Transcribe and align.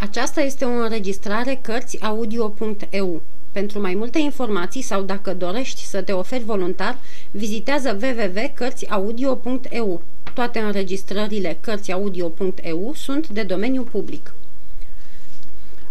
Aceasta 0.00 0.40
este 0.40 0.64
o 0.64 0.68
înregistrare 0.68 1.58
Cărțiaudio.eu. 1.62 3.22
Pentru 3.52 3.80
mai 3.80 3.94
multe 3.94 4.18
informații 4.18 4.82
sau 4.82 5.02
dacă 5.02 5.34
dorești 5.34 5.84
să 5.84 6.02
te 6.02 6.12
oferi 6.12 6.44
voluntar, 6.44 6.98
vizitează 7.30 7.98
www.cărțiaudio.eu. 8.02 10.02
Toate 10.34 10.58
înregistrările 10.58 11.58
Cărțiaudio.eu 11.60 12.92
sunt 12.94 13.28
de 13.28 13.42
domeniu 13.42 13.82
public. 13.82 14.34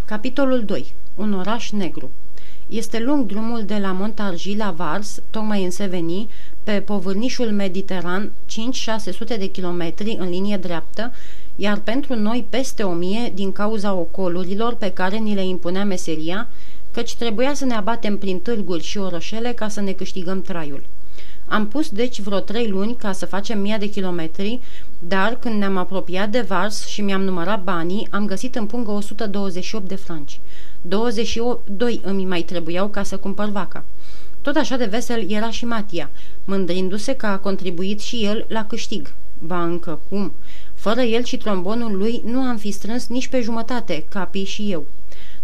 Capitolul 0.05 0.63
2. 0.63 0.93
Un 1.15 1.33
oraș 1.33 1.71
negru 1.71 2.11
Este 2.67 2.99
lung 2.99 3.25
drumul 3.25 3.63
de 3.63 3.77
la 3.77 3.91
Montargis 3.91 4.57
la 4.57 4.71
Vars, 4.71 5.21
tocmai 5.29 5.63
în 5.63 5.71
Seveni, 5.71 6.29
pe 6.63 6.81
povârnișul 6.81 7.51
mediteran 7.51 8.31
5-600 8.45 8.49
de 9.37 9.45
kilometri 9.45 10.15
în 10.19 10.29
linie 10.29 10.57
dreaptă, 10.57 11.11
iar 11.59 11.79
pentru 11.79 12.15
noi 12.15 12.45
peste 12.49 12.83
o 12.83 12.91
mie 12.91 13.31
din 13.33 13.51
cauza 13.51 13.93
ocolurilor 13.93 14.75
pe 14.75 14.91
care 14.91 15.17
ni 15.17 15.35
le 15.35 15.45
impunea 15.45 15.85
meseria, 15.85 16.47
căci 16.91 17.15
trebuia 17.15 17.53
să 17.53 17.65
ne 17.65 17.73
abatem 17.73 18.17
prin 18.17 18.39
târguri 18.39 18.83
și 18.83 18.97
orășele 18.97 19.51
ca 19.51 19.67
să 19.67 19.81
ne 19.81 19.91
câștigăm 19.91 20.41
traiul. 20.41 20.83
Am 21.47 21.67
pus 21.67 21.89
deci 21.89 22.21
vreo 22.21 22.39
trei 22.39 22.67
luni 22.67 22.95
ca 22.95 23.11
să 23.11 23.25
facem 23.25 23.59
mii 23.59 23.77
de 23.79 23.89
kilometri, 23.89 24.59
dar 24.99 25.37
când 25.39 25.59
ne-am 25.59 25.77
apropiat 25.77 26.29
de 26.29 26.41
Vars 26.41 26.85
și 26.85 27.01
mi-am 27.01 27.21
numărat 27.21 27.63
banii, 27.63 28.07
am 28.11 28.25
găsit 28.25 28.55
în 28.55 28.65
pungă 28.65 28.91
128 28.91 29.87
de 29.87 29.95
franci. 29.95 30.39
22 30.81 32.01
îmi 32.03 32.25
mai 32.25 32.41
trebuiau 32.41 32.87
ca 32.87 33.03
să 33.03 33.17
cumpăr 33.17 33.49
vaca. 33.49 33.83
Tot 34.41 34.55
așa 34.55 34.77
de 34.77 34.85
vesel 34.85 35.31
era 35.31 35.49
și 35.51 35.65
Matia, 35.65 36.09
mândrindu-se 36.45 37.13
că 37.13 37.25
a 37.25 37.37
contribuit 37.37 37.99
și 37.99 38.25
el 38.25 38.45
la 38.47 38.65
câștig. 38.65 39.13
Ba 39.39 39.63
încă 39.63 39.99
cum? 40.09 40.31
Fără 40.77 41.01
el 41.01 41.23
și 41.23 41.37
trombonul 41.37 41.97
lui 41.97 42.21
nu 42.25 42.39
am 42.39 42.57
fi 42.57 42.71
strâns 42.71 43.07
nici 43.07 43.27
pe 43.27 43.41
jumătate, 43.41 44.05
Capi 44.09 44.43
și 44.43 44.71
eu. 44.71 44.85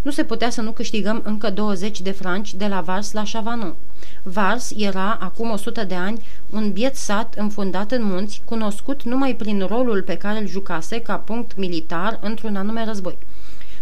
Nu 0.02 0.10
se 0.10 0.24
putea 0.24 0.50
să 0.50 0.60
nu 0.60 0.70
câștigăm 0.70 1.22
încă 1.24 1.50
20 1.50 2.00
de 2.00 2.10
franci 2.10 2.54
de 2.54 2.66
la 2.66 2.80
Vars 2.80 3.12
la 3.12 3.22
Chavanon. 3.32 3.74
Vars 4.22 4.72
era, 4.76 5.18
acum 5.20 5.50
100 5.50 5.84
de 5.84 5.94
ani, 5.94 6.22
un 6.50 6.72
biet 6.72 6.96
sat 6.96 7.34
înfundat 7.34 7.92
în 7.92 8.04
munți, 8.04 8.42
cunoscut 8.44 9.02
numai 9.02 9.34
prin 9.34 9.66
rolul 9.68 10.02
pe 10.02 10.16
care 10.16 10.38
îl 10.38 10.46
jucase 10.46 11.00
ca 11.00 11.16
punct 11.16 11.56
militar 11.56 12.18
într-un 12.22 12.56
anume 12.56 12.84
război. 12.84 13.18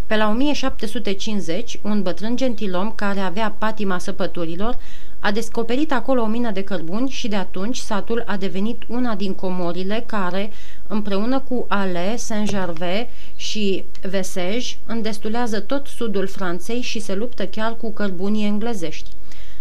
Pe 0.07 0.17
la 0.17 0.29
1750, 0.29 1.79
un 1.83 2.03
bătrân 2.03 2.37
gentilom 2.37 2.93
care 2.95 3.21
avea 3.21 3.55
patima 3.59 3.99
săpăturilor 3.99 4.79
a 5.25 5.31
descoperit 5.31 5.93
acolo 5.93 6.23
o 6.23 6.27
mină 6.27 6.51
de 6.51 6.63
cărbuni 6.65 7.09
și 7.09 7.29
de 7.29 7.37
atunci 7.37 7.77
satul 7.77 8.23
a 8.27 8.37
devenit 8.37 8.83
una 8.89 9.15
din 9.15 9.35
comorile 9.35 10.05
care, 10.07 10.51
împreună 10.87 11.39
cu 11.39 11.65
Ale, 11.69 12.17
Saint-Gervais 12.17 13.07
și 13.37 13.85
Vesej, 14.01 14.77
îndestulează 14.87 15.61
tot 15.61 15.87
sudul 15.87 16.27
Franței 16.27 16.81
și 16.81 17.01
se 17.01 17.15
luptă 17.15 17.47
chiar 17.47 17.77
cu 17.77 17.93
cărbunii 17.93 18.47
englezești. 18.47 19.11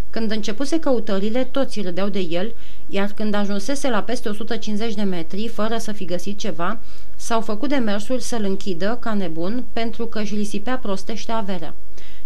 Când 0.09 0.31
începuse 0.31 0.79
căutările, 0.79 1.43
toți 1.43 1.81
râdeau 1.81 2.09
de 2.09 2.19
el, 2.19 2.53
iar 2.89 3.11
când 3.15 3.33
ajunsese 3.33 3.89
la 3.89 4.03
peste 4.03 4.29
150 4.29 4.93
de 4.93 5.01
metri, 5.01 5.47
fără 5.47 5.77
să 5.77 5.91
fi 5.91 6.05
găsit 6.05 6.37
ceva, 6.37 6.79
s-au 7.15 7.41
făcut 7.41 7.69
demersul 7.69 8.19
să-l 8.19 8.43
închidă 8.43 8.97
ca 9.01 9.13
nebun 9.13 9.63
pentru 9.73 10.05
că 10.05 10.19
își 10.19 10.35
lisipea 10.35 10.77
prostește 10.77 11.31
averea. 11.31 11.73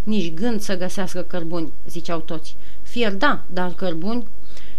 Nici 0.04 0.34
gând 0.34 0.62
să 0.62 0.78
găsească 0.78 1.22
cărbuni, 1.22 1.72
ziceau 1.88 2.20
toți. 2.20 2.56
Fier 2.96 3.14
da, 3.14 3.42
dar 3.54 3.74
cărbuni? 3.74 4.28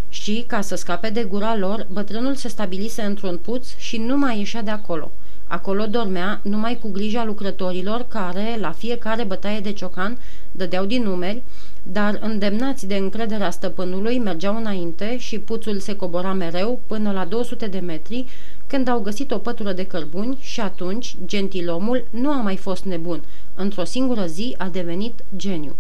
Și, 0.09 0.45
ca 0.47 0.61
să 0.61 0.75
scape 0.75 1.11
de 1.11 1.25
gura 1.25 1.57
lor, 1.57 1.87
bătrânul 1.93 2.35
se 2.35 2.49
stabilise 2.49 3.03
într-un 3.03 3.39
puț 3.39 3.77
și 3.77 3.97
nu 3.97 4.17
mai 4.17 4.39
ieșea 4.39 4.63
de 4.63 4.71
acolo. 4.71 5.11
Acolo 5.47 5.87
dormea 5.87 6.41
numai 6.43 6.79
cu 6.79 6.91
grija 6.91 7.25
lucrătorilor 7.25 8.07
care, 8.09 8.57
la 8.61 8.73
fiecare 8.73 9.25
bătaie 9.25 9.61
de 9.61 9.73
ciocan, 9.73 10.19
dădeau 10.53 10.85
din 10.85 11.03
numeri, 11.03 11.43
dar 11.83 12.19
îndemnați 12.23 12.87
de 12.87 12.97
încrederea 12.97 13.51
stăpânului 13.51 14.19
mergeau 14.19 14.57
înainte 14.57 15.19
și 15.19 15.39
puțul 15.39 15.79
se 15.79 15.97
cobora 15.97 16.33
mereu 16.33 16.81
până 16.87 17.13
la 17.13 17.25
200 17.25 17.67
de 17.67 17.79
metri, 17.79 18.25
când 18.67 18.89
au 18.89 19.01
găsit 19.01 19.31
o 19.31 19.39
pătură 19.39 19.73
de 19.73 19.87
cărbuni 19.87 20.39
și 20.41 20.61
atunci 20.61 21.17
gentilomul 21.27 22.05
nu 22.11 22.31
a 22.31 22.41
mai 22.41 22.57
fost 22.57 22.85
nebun. 22.85 23.23
Într-o 23.55 23.85
singură 23.85 24.27
zi 24.27 24.55
a 24.59 24.69
devenit 24.69 25.25
geniu. 25.37 25.75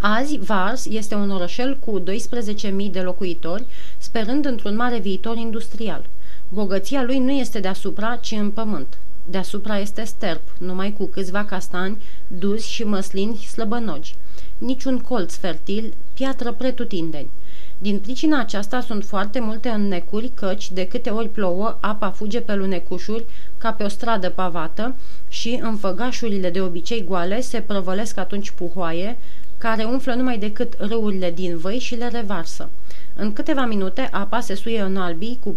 Azi, 0.00 0.38
Vars 0.38 0.86
este 0.86 1.14
un 1.14 1.30
orășel 1.30 1.78
cu 1.78 2.02
12.000 2.02 2.90
de 2.90 3.00
locuitori, 3.00 3.64
sperând 3.98 4.44
într-un 4.44 4.76
mare 4.76 4.98
viitor 4.98 5.36
industrial. 5.36 6.04
Bogăția 6.48 7.02
lui 7.02 7.18
nu 7.18 7.30
este 7.30 7.60
deasupra, 7.60 8.16
ci 8.16 8.30
în 8.30 8.50
pământ. 8.50 8.98
Deasupra 9.24 9.78
este 9.78 10.04
sterp, 10.04 10.42
numai 10.58 10.92
cu 10.92 11.04
câțiva 11.06 11.44
castani, 11.44 12.02
duzi 12.26 12.70
și 12.70 12.84
măslini 12.84 13.36
slăbănogi. 13.36 14.14
Niciun 14.58 14.98
colț 14.98 15.34
fertil, 15.34 15.94
piatră 16.14 16.52
pretutindeni. 16.52 17.30
Din 17.78 17.98
pricina 17.98 18.40
aceasta 18.40 18.80
sunt 18.80 19.04
foarte 19.04 19.40
multe 19.40 19.68
înnecuri, 19.68 20.30
căci 20.34 20.70
de 20.70 20.86
câte 20.86 21.10
ori 21.10 21.28
plouă, 21.28 21.76
apa 21.80 22.10
fuge 22.10 22.40
pe 22.40 22.54
lunecușuri 22.54 23.24
ca 23.58 23.72
pe 23.72 23.84
o 23.84 23.88
stradă 23.88 24.30
pavată 24.30 24.94
și 25.28 25.58
în 25.62 25.76
făgașurile 25.76 26.50
de 26.50 26.60
obicei 26.60 27.04
goale 27.04 27.40
se 27.40 27.60
prăvălesc 27.60 28.16
atunci 28.18 28.50
puhoaie, 28.50 29.16
care 29.58 29.84
umflă 29.84 30.14
numai 30.14 30.38
decât 30.38 30.74
râurile 30.78 31.30
din 31.30 31.56
văi 31.56 31.78
și 31.78 31.94
le 31.94 32.08
revarsă. 32.08 32.68
În 33.14 33.32
câteva 33.32 33.64
minute 33.64 34.08
apa 34.12 34.40
se 34.40 34.54
suie 34.54 34.80
în 34.80 34.96
albii 34.96 35.38
cu 35.42 35.56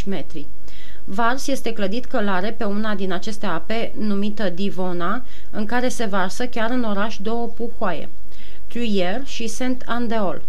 4-5 0.00 0.04
metri. 0.06 0.46
Vars 1.04 1.46
este 1.46 1.72
clădit 1.72 2.04
călare 2.04 2.50
pe 2.50 2.64
una 2.64 2.94
din 2.94 3.12
aceste 3.12 3.46
ape, 3.46 3.92
numită 3.98 4.48
Divona, 4.48 5.22
în 5.50 5.64
care 5.64 5.88
se 5.88 6.04
varsă 6.04 6.46
chiar 6.46 6.70
în 6.70 6.82
oraș 6.82 7.16
două 7.16 7.46
puhoaie, 7.46 8.08
Truyère 8.68 9.24
și 9.24 9.46
Saint-Andeol. 9.46 10.42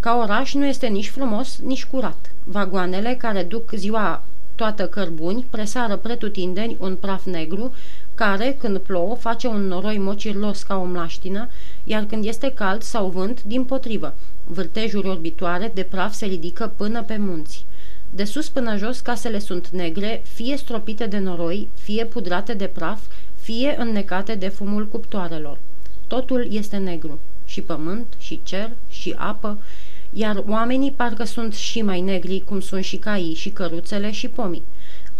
Ca 0.00 0.16
oraș 0.16 0.54
nu 0.54 0.66
este 0.66 0.86
nici 0.86 1.08
frumos, 1.08 1.58
nici 1.58 1.84
curat. 1.84 2.32
Vagoanele 2.44 3.14
care 3.14 3.42
duc 3.42 3.72
ziua 3.74 4.22
toată 4.54 4.86
cărbuni 4.86 5.46
presară 5.50 5.96
pretutindeni 5.96 6.76
un 6.80 6.96
praf 6.96 7.24
negru 7.24 7.72
care, 8.20 8.56
când 8.60 8.78
plouă, 8.78 9.14
face 9.14 9.46
un 9.46 9.66
noroi 9.66 9.98
mocirlos 9.98 10.62
ca 10.62 10.76
o 10.76 10.84
mlaștină, 10.84 11.48
iar 11.84 12.04
când 12.04 12.24
este 12.24 12.52
cald 12.52 12.82
sau 12.82 13.08
vânt, 13.08 13.42
din 13.42 13.64
potrivă. 13.64 14.14
Vârtejuri 14.44 15.08
orbitoare 15.08 15.70
de 15.74 15.82
praf 15.82 16.12
se 16.12 16.26
ridică 16.26 16.72
până 16.76 17.02
pe 17.02 17.16
munți. 17.16 17.64
De 18.10 18.24
sus 18.24 18.48
până 18.48 18.76
jos 18.76 19.00
casele 19.00 19.38
sunt 19.38 19.68
negre, 19.68 20.22
fie 20.34 20.56
stropite 20.56 21.06
de 21.06 21.18
noroi, 21.18 21.68
fie 21.74 22.04
pudrate 22.04 22.54
de 22.54 22.66
praf, 22.66 23.00
fie 23.40 23.74
înnecate 23.78 24.34
de 24.34 24.48
fumul 24.48 24.86
cuptoarelor. 24.86 25.58
Totul 26.06 26.48
este 26.50 26.76
negru, 26.76 27.18
și 27.44 27.60
pământ, 27.60 28.06
și 28.18 28.40
cer, 28.42 28.70
și 28.88 29.14
apă, 29.16 29.58
iar 30.12 30.44
oamenii 30.48 30.92
parcă 30.92 31.24
sunt 31.24 31.54
și 31.54 31.82
mai 31.82 32.00
negri, 32.00 32.42
cum 32.46 32.60
sunt 32.60 32.84
și 32.84 32.96
caii, 32.96 33.34
și 33.34 33.50
căruțele, 33.50 34.10
și 34.10 34.28
pomii. 34.28 34.62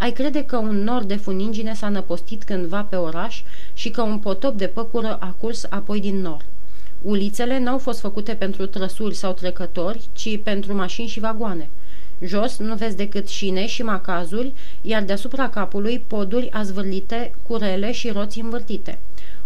Ai 0.01 0.11
crede 0.11 0.43
că 0.43 0.57
un 0.57 0.83
nor 0.83 1.03
de 1.03 1.15
funingine 1.15 1.73
s-a 1.73 1.89
năpostit 1.89 2.43
cândva 2.43 2.81
pe 2.81 2.95
oraș 2.95 3.43
și 3.73 3.89
că 3.89 4.01
un 4.01 4.17
potop 4.17 4.57
de 4.57 4.67
păcură 4.67 5.17
a 5.19 5.35
curs 5.39 5.65
apoi 5.69 5.99
din 5.99 6.21
nor. 6.21 6.45
Ulițele 7.01 7.59
n-au 7.59 7.77
fost 7.77 7.99
făcute 7.99 8.33
pentru 8.33 8.65
trăsuri 8.65 9.15
sau 9.15 9.33
trecători, 9.33 10.01
ci 10.13 10.39
pentru 10.43 10.75
mașini 10.75 11.07
și 11.07 11.19
vagoane. 11.19 11.69
Jos 12.21 12.57
nu 12.57 12.75
vezi 12.75 12.95
decât 12.95 13.27
șine 13.27 13.65
și 13.65 13.83
macazuri, 13.83 14.53
iar 14.81 15.03
deasupra 15.03 15.49
capului 15.49 16.03
poduri 16.07 16.51
azvârlite, 16.51 17.33
curele 17.47 17.91
și 17.91 18.09
roți 18.09 18.39
învârtite. 18.39 18.99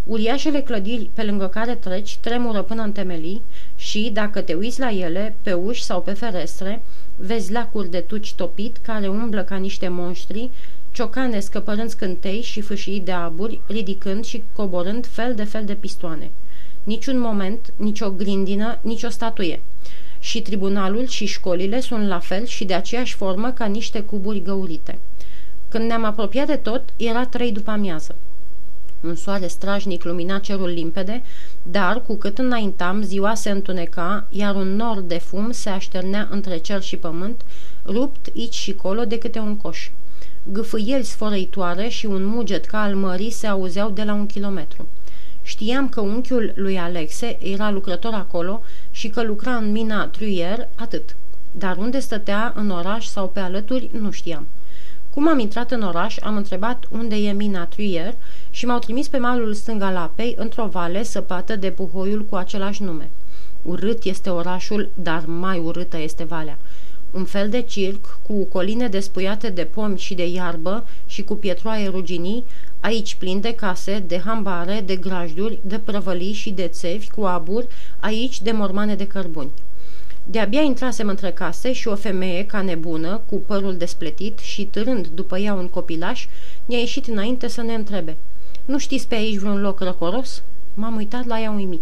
Uriașele 0.06 0.62
clădiri 0.62 1.10
pe 1.14 1.24
lângă 1.24 1.48
care 1.48 1.76
treci 1.76 2.18
tremură 2.18 2.62
până 2.62 2.82
în 2.82 2.92
temelii 2.92 3.42
și, 3.76 4.10
dacă 4.14 4.42
te 4.42 4.54
uiți 4.54 4.80
la 4.80 4.92
ele, 4.92 5.36
pe 5.42 5.54
uși 5.54 5.84
sau 5.84 6.02
pe 6.02 6.14
ferestre, 6.14 6.82
vezi 7.16 7.52
lacuri 7.52 7.90
de 7.90 8.00
tuci 8.00 8.34
topit 8.34 8.78
care 8.78 9.08
umblă 9.08 9.44
ca 9.44 9.56
niște 9.56 9.88
monștri, 9.88 10.50
ciocane 10.92 11.40
scăpărând 11.40 11.90
scântei 11.90 12.42
și 12.42 12.62
fâșii 12.62 13.00
de 13.00 13.12
aburi, 13.12 13.60
ridicând 13.68 14.26
și 14.26 14.44
coborând 14.54 15.06
fel 15.06 15.36
de 15.36 15.44
fel 15.44 15.66
de 15.66 15.74
pistoane. 15.74 16.32
Niciun 16.84 17.20
moment, 17.20 17.74
nicio 17.76 18.10
grindină, 18.10 18.80
nicio 18.82 19.10
statuie. 19.10 19.62
Și 20.20 20.42
tribunalul 20.42 21.08
și 21.08 21.26
școlile 21.26 21.80
sunt 21.80 22.08
la 22.08 22.20
fel 22.20 22.46
și 22.46 22.66
de 22.66 22.74
aceeași 22.74 23.16
formă 23.16 23.52
ca 23.52 23.66
niște 23.66 24.02
cuburi 24.02 24.42
găurite. 24.42 25.00
Când 25.70 25.86
ne-am 25.88 26.04
apropiat 26.04 26.48
de 26.48 26.56
tot, 26.56 26.84
era 26.98 27.26
trei 27.26 27.52
după 27.52 27.72
amiază. 27.72 28.16
Un 29.02 29.16
soare 29.16 29.48
strajnic 29.48 30.04
lumina 30.04 30.40
cerul 30.40 30.70
limpede, 30.70 31.24
dar 31.64 32.02
cu 32.02 32.16
cât 32.16 32.38
înaintam, 32.38 33.02
ziua 33.02 33.34
se 33.34 33.50
întuneca, 33.50 34.28
iar 34.30 34.56
un 34.56 34.76
nor 34.76 35.02
de 35.02 35.18
fum 35.18 35.52
se 35.52 35.70
așternea 35.70 36.28
între 36.32 36.58
cer 36.58 36.82
și 36.82 36.98
pământ, 36.98 37.42
rupt 37.86 38.28
aici 38.36 38.54
și 38.54 38.74
colo 38.74 39.06
de 39.06 39.18
câte 39.18 39.40
un 39.40 39.58
coș. 39.58 39.90
Gâfâieli 40.52 41.04
sfărăitoare 41.04 41.88
și 41.88 42.06
un 42.06 42.24
muget 42.26 42.66
ca 42.66 42.82
al 42.82 42.96
mării 42.96 43.32
se 43.32 43.48
auzeau 43.48 43.90
de 43.90 44.04
la 44.04 44.14
un 44.14 44.26
kilometru. 44.26 44.88
Știam 45.44 45.90
că 45.90 46.02
unchiul 46.02 46.54
lui 46.56 46.78
Alexe 46.78 47.38
era 47.42 47.72
lucrător 47.72 48.14
acolo 48.14 48.62
și 48.92 49.10
că 49.10 49.24
lucra 49.24 49.56
în 49.56 49.72
mina 49.72 50.08
Truier, 50.08 50.68
atât. 50.76 51.16
Dar 51.52 51.78
unde 51.78 52.00
stătea, 52.00 52.54
în 52.56 52.70
oraș 52.70 53.06
sau 53.06 53.28
pe 53.28 53.40
alături, 53.40 53.90
nu 54.00 54.12
știam. 54.12 54.48
Cum 55.16 55.28
am 55.28 55.40
intrat 55.40 55.72
în 55.72 55.82
oraș, 55.82 56.18
am 56.18 56.36
întrebat 56.36 56.86
unde 56.92 57.16
e 57.16 57.32
mina 57.32 57.66
Trier 57.66 58.16
și 58.56 58.66
m-au 58.66 58.80
trimis 58.80 59.08
pe 59.08 59.18
malul 59.18 59.54
stâng 59.54 59.82
al 59.82 59.96
apei, 59.96 60.36
într-o 60.38 60.68
vale 60.68 61.04
săpată 61.04 61.56
de 61.56 61.72
puhoiul 61.72 62.26
cu 62.30 62.36
același 62.36 62.84
nume. 62.84 63.10
Urât 63.62 64.04
este 64.04 64.30
orașul, 64.30 64.90
dar 64.94 65.24
mai 65.26 65.60
urâtă 65.60 65.98
este 65.98 66.24
valea. 66.24 66.58
Un 67.12 67.24
fel 67.26 67.50
de 67.50 67.62
circ, 67.62 68.20
cu 68.28 68.44
coline 68.44 68.88
despuiate 68.88 69.50
de 69.50 69.64
pomi 69.64 69.98
și 69.98 70.14
de 70.14 70.28
iarbă 70.28 70.88
și 71.06 71.24
cu 71.24 71.36
pietroaie 71.36 71.88
ruginii, 71.88 72.44
aici 72.80 73.16
plin 73.16 73.42
de 73.42 73.54
case, 73.54 74.04
de 74.08 74.22
hambare, 74.26 74.84
de 74.86 74.96
grajduri, 74.96 75.60
de 75.62 75.80
prăvălii 75.80 76.34
și 76.34 76.50
de 76.50 76.68
țevi 76.68 77.10
cu 77.10 77.22
abur, 77.22 77.68
aici 78.00 78.42
de 78.42 78.52
mormane 78.52 78.96
de 78.96 79.08
cărbuni. 79.08 79.52
De-abia 80.24 80.62
intrasem 80.62 81.08
între 81.08 81.32
case 81.32 81.74
și 81.74 81.88
o 81.88 81.96
femeie, 81.96 82.46
ca 82.46 82.62
nebună, 82.62 83.22
cu 83.30 83.36
părul 83.36 83.78
despletit 83.78 84.40
și 84.40 84.66
târând 84.66 85.08
după 85.08 85.38
ea 85.38 85.54
un 85.54 85.68
copilaș, 85.68 86.28
ne-a 86.66 86.80
ieșit 86.80 87.08
înainte 87.08 87.48
să 87.48 87.62
ne 87.62 87.74
întrebe. 87.74 88.18
Nu 88.66 88.78
știți 88.78 89.08
pe 89.08 89.16
aici 89.16 89.38
vreun 89.38 89.62
loc 89.62 89.80
răcoros?" 89.80 90.42
M-am 90.74 90.96
uitat 90.96 91.26
la 91.26 91.42
ea 91.42 91.52
uimit. 91.52 91.82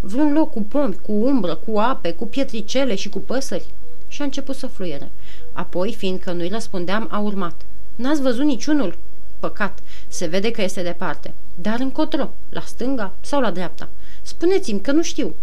Vreun 0.00 0.32
loc 0.32 0.50
cu 0.50 0.62
pomi, 0.62 0.98
cu 1.02 1.12
umbră, 1.12 1.54
cu 1.54 1.78
ape, 1.78 2.12
cu 2.12 2.26
pietricele 2.26 2.94
și 2.94 3.08
cu 3.08 3.18
păsări?" 3.18 3.66
Și 4.08 4.20
a 4.20 4.24
început 4.24 4.56
să 4.56 4.66
fluiere. 4.66 5.10
Apoi, 5.52 5.94
fiindcă 5.94 6.32
nu-i 6.32 6.48
răspundeam, 6.48 7.08
a 7.10 7.18
urmat. 7.18 7.54
N-ați 7.94 8.22
văzut 8.22 8.44
niciunul?" 8.44 8.98
Păcat, 9.40 9.78
se 10.08 10.26
vede 10.26 10.50
că 10.50 10.62
este 10.62 10.82
departe. 10.82 11.34
Dar 11.54 11.80
încotro, 11.80 12.30
la 12.48 12.60
stânga 12.60 13.14
sau 13.20 13.40
la 13.40 13.50
dreapta? 13.50 13.88
Spuneți-mi 14.22 14.80
că 14.80 14.92
nu 14.92 15.02
știu." 15.02 15.34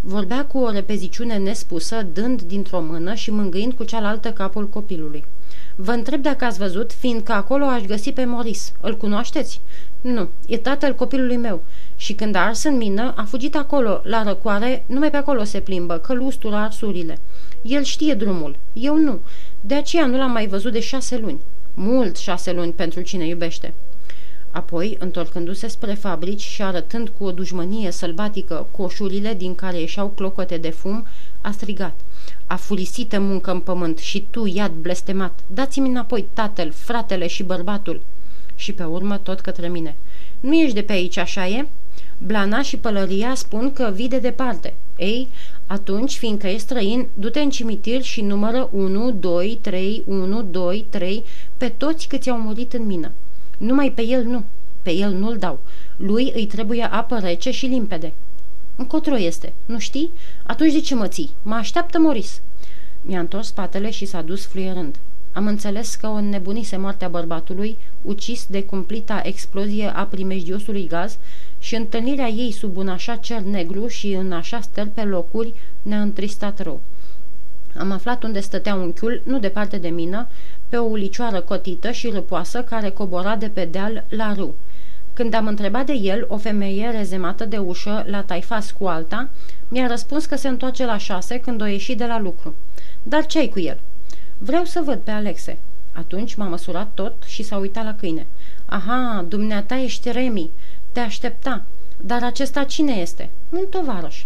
Vorbea 0.00 0.44
cu 0.44 0.58
o 0.58 0.70
repeziciune 0.70 1.36
nespusă, 1.36 2.06
dând 2.12 2.42
dintr-o 2.42 2.80
mână 2.80 3.14
și 3.14 3.30
mângâind 3.30 3.72
cu 3.72 3.84
cealaltă 3.84 4.32
capul 4.32 4.68
copilului. 4.68 5.24
Vă 5.80 5.90
întreb 5.90 6.22
dacă 6.22 6.44
ați 6.44 6.58
văzut, 6.58 6.92
fiindcă 6.92 7.32
acolo 7.32 7.64
aș 7.64 7.82
găsi 7.82 8.12
pe 8.12 8.24
Moris. 8.24 8.72
Îl 8.80 8.96
cunoașteți? 8.96 9.60
Nu, 10.00 10.28
e 10.46 10.56
tatăl 10.56 10.94
copilului 10.94 11.36
meu. 11.36 11.62
Și 11.96 12.12
când 12.12 12.34
a 12.34 12.38
ars 12.38 12.64
în 12.64 12.76
mină, 12.76 13.14
a 13.16 13.22
fugit 13.22 13.56
acolo, 13.56 14.00
la 14.04 14.22
răcoare, 14.22 14.84
numai 14.86 15.10
pe 15.10 15.16
acolo 15.16 15.44
se 15.44 15.60
plimbă, 15.60 15.98
că 15.98 16.14
lustură 16.14 16.56
arsurile. 16.56 17.18
El 17.62 17.82
știe 17.82 18.14
drumul, 18.14 18.56
eu 18.72 18.96
nu. 18.96 19.20
De 19.60 19.74
aceea 19.74 20.06
nu 20.06 20.16
l-am 20.16 20.30
mai 20.30 20.46
văzut 20.46 20.72
de 20.72 20.80
șase 20.80 21.18
luni. 21.18 21.40
Mult 21.74 22.16
șase 22.16 22.52
luni 22.52 22.72
pentru 22.72 23.00
cine 23.00 23.26
iubește. 23.26 23.74
Apoi, 24.50 24.96
întorcându-se 25.00 25.68
spre 25.68 25.94
fabrici 25.94 26.40
și 26.40 26.62
arătând 26.62 27.08
cu 27.18 27.24
o 27.24 27.32
dușmănie 27.32 27.90
sălbatică 27.90 28.66
coșurile 28.70 29.34
din 29.34 29.54
care 29.54 29.80
ieșeau 29.80 30.08
clocote 30.08 30.56
de 30.56 30.70
fum, 30.70 31.06
a 31.40 31.50
strigat. 31.50 31.94
A 32.50 32.56
fulisită 32.56 33.20
muncă 33.20 33.50
în 33.50 33.60
pământ 33.60 33.98
și 33.98 34.26
tu, 34.30 34.46
iad 34.46 34.72
blestemat, 34.72 35.40
dați-mi 35.46 35.88
înapoi 35.88 36.26
tatăl, 36.32 36.70
fratele 36.72 37.26
și 37.26 37.42
bărbatul. 37.42 38.00
Și 38.54 38.72
pe 38.72 38.84
urmă 38.84 39.18
tot 39.18 39.40
către 39.40 39.68
mine. 39.68 39.96
Nu 40.40 40.54
ești 40.54 40.74
de 40.74 40.82
pe 40.82 40.92
aici, 40.92 41.16
așa 41.16 41.48
e? 41.48 41.66
Blana 42.18 42.62
și 42.62 42.76
pălăria 42.76 43.34
spun 43.34 43.72
că 43.72 43.90
vii 43.94 44.08
de 44.08 44.18
departe. 44.18 44.74
Ei, 44.96 45.28
atunci, 45.66 46.16
fiindcă 46.16 46.48
e 46.48 46.56
străin, 46.56 47.06
du-te 47.14 47.40
în 47.40 47.50
cimitir 47.50 48.02
și 48.02 48.20
numără 48.20 48.68
1, 48.72 49.10
2, 49.10 49.58
3, 49.60 50.02
1, 50.06 50.42
2, 50.42 50.86
3 50.90 51.24
pe 51.56 51.68
toți 51.68 52.08
câți 52.08 52.30
au 52.30 52.40
murit 52.40 52.72
în 52.72 52.86
mină. 52.86 53.12
Numai 53.58 53.92
pe 53.92 54.02
el 54.02 54.24
nu. 54.24 54.44
Pe 54.82 54.90
el 54.90 55.12
nu-l 55.12 55.36
dau. 55.36 55.60
Lui 55.96 56.32
îi 56.34 56.46
trebuie 56.46 56.82
apă 56.82 57.18
rece 57.18 57.50
și 57.50 57.66
limpede. 57.66 58.12
Încotro 58.80 59.18
este, 59.18 59.52
nu 59.66 59.78
știi? 59.78 60.10
Atunci 60.46 60.72
de 60.72 60.80
ce 60.80 60.94
mă 60.94 61.06
ții? 61.08 61.30
Mă 61.42 61.54
așteaptă 61.54 61.98
Moris. 61.98 62.40
Mi-a 63.02 63.20
întors 63.20 63.46
spatele 63.46 63.90
și 63.90 64.04
s-a 64.04 64.22
dus 64.22 64.46
fluierând. 64.46 64.96
Am 65.32 65.46
înțeles 65.46 65.94
că 65.94 66.06
o 66.06 66.12
înnebunise 66.12 66.76
moartea 66.76 67.08
bărbatului, 67.08 67.76
ucis 68.02 68.46
de 68.46 68.62
cumplita 68.64 69.20
explozie 69.24 69.86
a 69.86 70.04
primejdiosului 70.04 70.86
gaz 70.86 71.18
și 71.58 71.74
întâlnirea 71.74 72.28
ei 72.28 72.52
sub 72.52 72.76
un 72.76 72.88
așa 72.88 73.16
cer 73.16 73.40
negru 73.40 73.86
și 73.86 74.12
în 74.12 74.32
așa 74.32 74.60
stel 74.60 74.86
pe 74.94 75.02
locuri 75.02 75.54
ne-a 75.82 76.00
întristat 76.00 76.62
rău. 76.62 76.80
Am 77.76 77.90
aflat 77.90 78.22
unde 78.22 78.40
stătea 78.40 78.74
unchiul, 78.74 79.22
nu 79.24 79.38
departe 79.38 79.76
de 79.78 79.88
mină, 79.88 80.28
pe 80.68 80.76
o 80.76 80.84
ulicioară 80.84 81.40
cotită 81.40 81.90
și 81.90 82.08
râpoasă 82.08 82.62
care 82.62 82.90
cobora 82.90 83.36
de 83.36 83.48
pe 83.48 83.64
deal 83.64 84.04
la 84.08 84.34
râu. 84.34 84.54
Când 85.18 85.34
am 85.34 85.46
întrebat 85.46 85.86
de 85.86 85.92
el, 85.92 86.24
o 86.28 86.36
femeie 86.36 86.90
rezemată 86.90 87.44
de 87.44 87.58
ușă 87.58 88.04
la 88.06 88.22
taifas 88.22 88.70
cu 88.70 88.86
alta, 88.86 89.28
mi-a 89.68 89.86
răspuns 89.86 90.26
că 90.26 90.36
se 90.36 90.48
întoarce 90.48 90.84
la 90.84 90.96
șase 90.96 91.40
când 91.40 91.60
o 91.60 91.64
ieși 91.64 91.94
de 91.94 92.06
la 92.06 92.20
lucru. 92.20 92.54
Dar 93.02 93.26
ce-ai 93.26 93.48
cu 93.48 93.60
el? 93.60 93.80
Vreau 94.38 94.64
să 94.64 94.82
văd 94.84 94.98
pe 94.98 95.10
Alexe. 95.10 95.58
Atunci 95.92 96.34
m-a 96.34 96.44
măsurat 96.44 96.88
tot 96.94 97.14
și 97.26 97.42
s-a 97.42 97.56
uitat 97.56 97.84
la 97.84 97.94
câine. 97.94 98.26
Aha, 98.66 99.24
dumneata 99.28 99.76
ești 99.76 100.10
Remi. 100.10 100.50
Te 100.92 101.00
aștepta. 101.00 101.62
Dar 102.00 102.22
acesta 102.22 102.64
cine 102.64 102.92
este? 102.92 103.30
Un 103.50 103.64
tovarăș. 103.70 104.24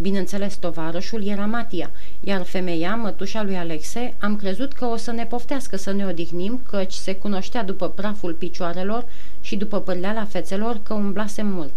Bineînțeles, 0.00 0.56
tovarășul 0.56 1.26
era 1.26 1.46
Matia, 1.46 1.90
iar 2.20 2.42
femeia, 2.42 2.94
mătușa 2.94 3.42
lui 3.42 3.56
Alexe, 3.56 4.14
am 4.18 4.36
crezut 4.36 4.72
că 4.72 4.84
o 4.84 4.96
să 4.96 5.10
ne 5.10 5.24
poftească 5.24 5.76
să 5.76 5.92
ne 5.92 6.06
odihnim, 6.06 6.60
căci 6.70 6.92
se 6.92 7.14
cunoștea 7.14 7.64
după 7.64 7.88
praful 7.88 8.32
picioarelor 8.32 9.04
și 9.40 9.56
după 9.56 9.80
pârleala 9.80 10.24
fețelor 10.24 10.80
că 10.82 10.94
umblasem 10.94 11.46
mult. 11.46 11.72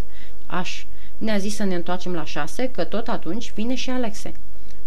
Aș, 0.45 0.85
ne-a 1.17 1.37
zis 1.37 1.55
să 1.55 1.63
ne 1.63 1.75
întoarcem 1.75 2.13
la 2.13 2.25
șase, 2.25 2.69
că 2.69 2.83
tot 2.83 3.07
atunci 3.07 3.53
vine 3.55 3.75
și 3.75 3.89
Alexe. 3.89 4.33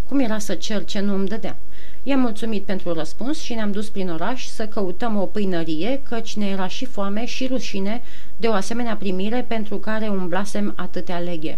Cum 0.07 0.19
era 0.19 0.39
să 0.39 0.53
cer 0.53 0.85
ce 0.85 0.99
nu 0.99 1.13
îmi 1.13 1.27
dădea? 1.27 1.57
I-am 2.03 2.19
mulțumit 2.19 2.63
pentru 2.63 2.93
răspuns 2.93 3.41
și 3.41 3.53
ne-am 3.53 3.71
dus 3.71 3.89
prin 3.89 4.09
oraș 4.09 4.45
să 4.45 4.67
căutăm 4.67 5.17
o 5.17 5.25
pâinărie, 5.25 6.01
căci 6.09 6.35
ne 6.35 6.47
era 6.47 6.67
și 6.67 6.85
foame 6.85 7.25
și 7.25 7.47
rușine 7.47 8.01
de 8.37 8.47
o 8.47 8.53
asemenea 8.53 8.95
primire 8.95 9.45
pentru 9.47 9.77
care 9.77 10.07
umblasem 10.07 10.73
atâtea 10.75 11.19
leghe. 11.19 11.57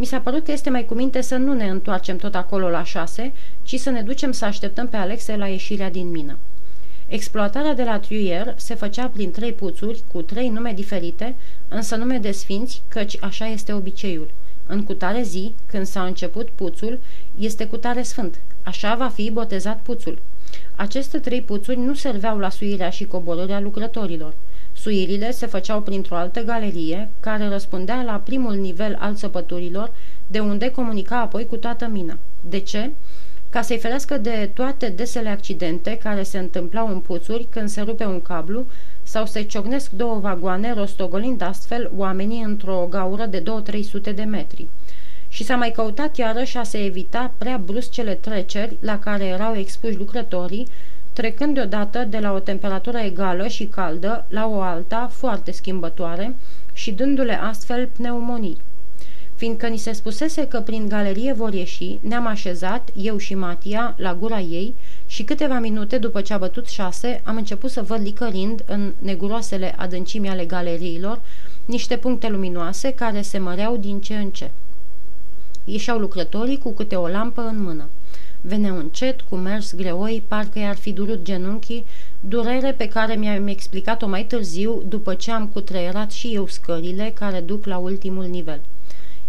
Mi 0.00 0.06
s-a 0.06 0.20
părut 0.20 0.44
că 0.44 0.52
este 0.52 0.70
mai 0.70 0.84
cuminte 0.84 1.20
să 1.20 1.36
nu 1.36 1.52
ne 1.52 1.68
întoarcem 1.68 2.16
tot 2.16 2.34
acolo 2.34 2.68
la 2.68 2.84
șase, 2.84 3.32
ci 3.62 3.78
să 3.78 3.90
ne 3.90 4.02
ducem 4.02 4.32
să 4.32 4.44
așteptăm 4.44 4.88
pe 4.88 4.96
Alexe 4.96 5.36
la 5.36 5.46
ieșirea 5.46 5.90
din 5.90 6.10
mină. 6.10 6.36
Exploatarea 7.06 7.74
de 7.74 7.84
la 7.84 7.98
Trier 7.98 8.54
se 8.56 8.74
făcea 8.74 9.06
prin 9.06 9.30
trei 9.30 9.52
puțuri 9.52 10.02
cu 10.12 10.22
trei 10.22 10.48
nume 10.48 10.72
diferite, 10.72 11.34
însă 11.68 11.96
nume 11.96 12.18
de 12.18 12.30
sfinți, 12.30 12.82
căci 12.88 13.16
așa 13.20 13.46
este 13.46 13.72
obiceiul. 13.72 14.30
În 14.66 14.84
cutare 14.84 15.22
zi, 15.22 15.54
când 15.66 15.86
s-a 15.86 16.04
început 16.04 16.48
puțul, 16.48 17.00
este 17.38 17.66
cutare 17.66 18.02
sfânt. 18.02 18.40
Așa 18.62 18.94
va 18.94 19.08
fi 19.08 19.30
botezat 19.30 19.80
puțul. 19.82 20.18
Aceste 20.76 21.18
trei 21.18 21.42
puțuri 21.42 21.78
nu 21.78 21.94
serveau 21.94 22.38
la 22.38 22.50
suirea 22.50 22.90
și 22.90 23.04
coborârea 23.04 23.60
lucrătorilor. 23.60 24.34
Suirile 24.80 25.30
se 25.30 25.46
făceau 25.46 25.80
printr-o 25.80 26.16
altă 26.16 26.42
galerie, 26.42 27.08
care 27.20 27.48
răspundea 27.48 28.02
la 28.02 28.22
primul 28.24 28.54
nivel 28.54 28.96
al 29.00 29.14
săpăturilor, 29.14 29.90
de 30.26 30.38
unde 30.38 30.70
comunica 30.70 31.20
apoi 31.20 31.46
cu 31.46 31.56
toată 31.56 31.86
mina. 31.86 32.18
De 32.40 32.58
ce? 32.58 32.90
Ca 33.50 33.62
să-i 33.62 33.78
ferească 33.78 34.18
de 34.18 34.50
toate 34.54 34.88
desele 34.88 35.28
accidente 35.28 35.98
care 36.02 36.22
se 36.22 36.38
întâmplau 36.38 36.88
în 36.88 36.98
puțuri 36.98 37.46
când 37.50 37.68
se 37.68 37.80
rupe 37.80 38.04
un 38.04 38.22
cablu 38.22 38.66
sau 39.02 39.26
se 39.26 39.42
ciocnesc 39.42 39.90
două 39.90 40.18
vagoane, 40.18 40.74
rostogolind 40.74 41.42
astfel 41.42 41.90
oamenii 41.96 42.42
într-o 42.42 42.86
gaură 42.90 43.26
de 43.26 43.42
2-300 44.10 44.14
de 44.14 44.22
metri. 44.22 44.66
Și 45.28 45.44
s-a 45.44 45.56
mai 45.56 45.70
căutat 45.70 46.16
iarăși 46.16 46.56
a 46.56 46.62
se 46.62 46.84
evita 46.84 47.32
prea 47.38 47.60
bruscele 47.64 48.14
treceri 48.14 48.76
la 48.80 48.98
care 48.98 49.24
erau 49.24 49.56
expuși 49.56 49.96
lucrătorii, 49.96 50.66
trecând 51.20 51.54
deodată 51.54 51.98
de 52.04 52.18
la 52.18 52.32
o 52.32 52.38
temperatură 52.38 52.98
egală 52.98 53.46
și 53.46 53.64
caldă 53.64 54.24
la 54.28 54.46
o 54.46 54.60
alta 54.60 55.10
foarte 55.12 55.50
schimbătoare 55.50 56.36
și 56.72 56.92
dându-le 56.92 57.34
astfel 57.34 57.86
pneumonii. 57.86 58.56
Fiindcă 59.34 59.66
ni 59.66 59.76
se 59.76 59.92
spusese 59.92 60.48
că 60.48 60.60
prin 60.60 60.88
galerie 60.88 61.32
vor 61.32 61.52
ieși, 61.52 61.98
ne-am 62.00 62.26
așezat, 62.26 62.90
eu 62.94 63.16
și 63.16 63.34
Matia, 63.34 63.94
la 63.96 64.14
gura 64.14 64.38
ei 64.38 64.74
și 65.06 65.22
câteva 65.22 65.58
minute 65.58 65.98
după 65.98 66.20
ce 66.20 66.32
a 66.32 66.38
bătut 66.38 66.66
șase, 66.66 67.20
am 67.24 67.36
început 67.36 67.70
să 67.70 67.82
văd 67.82 68.00
licărind 68.00 68.64
în 68.66 68.92
neguroasele 68.98 69.74
adâncimi 69.76 70.28
ale 70.28 70.44
galeriilor 70.44 71.20
niște 71.64 71.96
puncte 71.96 72.28
luminoase 72.28 72.92
care 72.92 73.22
se 73.22 73.38
măreau 73.38 73.76
din 73.76 74.00
ce 74.00 74.14
în 74.14 74.30
ce. 74.30 74.50
Ieșeau 75.64 75.98
lucrătorii 75.98 76.58
cu 76.58 76.72
câte 76.72 76.96
o 76.96 77.08
lampă 77.08 77.40
în 77.40 77.62
mână. 77.62 77.88
Veneau 78.40 78.76
încet, 78.76 79.20
cu 79.20 79.36
mers 79.36 79.74
greoi, 79.74 80.22
parcă 80.28 80.58
i-ar 80.58 80.76
fi 80.76 80.92
durut 80.92 81.22
genunchii, 81.22 81.86
durere 82.20 82.72
pe 82.72 82.88
care 82.88 83.14
mi-am 83.14 83.46
explicat-o 83.46 84.08
mai 84.08 84.24
târziu, 84.24 84.82
după 84.88 85.14
ce 85.14 85.30
am 85.30 85.46
cutreierat 85.46 86.10
și 86.10 86.34
eu 86.34 86.46
scările 86.46 87.12
care 87.14 87.40
duc 87.40 87.64
la 87.66 87.76
ultimul 87.76 88.24
nivel. 88.24 88.60